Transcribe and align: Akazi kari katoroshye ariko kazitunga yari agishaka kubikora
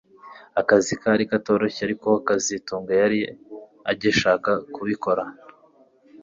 Akazi 0.61 0.93
kari 1.01 1.23
katoroshye 1.31 1.81
ariko 1.87 2.09
kazitunga 2.27 2.91
yari 3.01 3.19
agishaka 3.91 4.51
kubikora 4.73 5.23